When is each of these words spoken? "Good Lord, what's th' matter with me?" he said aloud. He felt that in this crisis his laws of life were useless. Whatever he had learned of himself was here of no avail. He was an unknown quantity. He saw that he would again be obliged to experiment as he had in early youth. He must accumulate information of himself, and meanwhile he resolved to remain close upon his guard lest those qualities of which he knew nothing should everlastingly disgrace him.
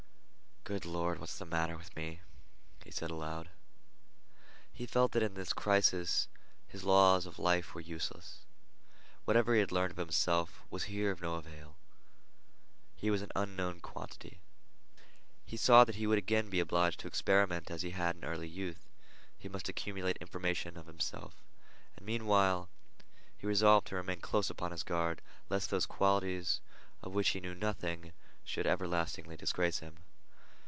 "Good 0.63 0.85
Lord, 0.85 1.17
what's 1.17 1.39
th' 1.39 1.47
matter 1.47 1.75
with 1.75 1.93
me?" 1.95 2.21
he 2.83 2.91
said 2.91 3.09
aloud. 3.09 3.49
He 4.71 4.85
felt 4.85 5.11
that 5.13 5.23
in 5.23 5.33
this 5.33 5.53
crisis 5.53 6.27
his 6.67 6.83
laws 6.83 7.25
of 7.25 7.39
life 7.39 7.73
were 7.73 7.81
useless. 7.81 8.41
Whatever 9.25 9.55
he 9.55 9.59
had 9.59 9.71
learned 9.71 9.89
of 9.89 9.97
himself 9.97 10.61
was 10.69 10.83
here 10.83 11.09
of 11.09 11.19
no 11.19 11.33
avail. 11.33 11.77
He 12.95 13.09
was 13.09 13.23
an 13.23 13.31
unknown 13.35 13.79
quantity. 13.79 14.39
He 15.43 15.57
saw 15.57 15.83
that 15.83 15.95
he 15.95 16.05
would 16.05 16.19
again 16.19 16.47
be 16.51 16.59
obliged 16.59 16.99
to 16.99 17.07
experiment 17.07 17.71
as 17.71 17.81
he 17.81 17.89
had 17.89 18.15
in 18.17 18.23
early 18.23 18.47
youth. 18.47 18.85
He 19.39 19.49
must 19.49 19.67
accumulate 19.67 20.17
information 20.21 20.77
of 20.77 20.85
himself, 20.85 21.33
and 21.97 22.05
meanwhile 22.05 22.69
he 23.35 23.47
resolved 23.47 23.87
to 23.87 23.95
remain 23.95 24.21
close 24.21 24.51
upon 24.51 24.71
his 24.71 24.83
guard 24.83 25.21
lest 25.49 25.71
those 25.71 25.87
qualities 25.87 26.61
of 27.01 27.13
which 27.13 27.29
he 27.29 27.39
knew 27.41 27.55
nothing 27.55 28.13
should 28.45 28.67
everlastingly 28.67 29.35
disgrace 29.35 29.79
him. 29.79 29.97